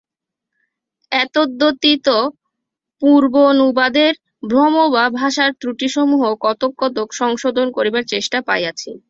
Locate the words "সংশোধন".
7.21-7.67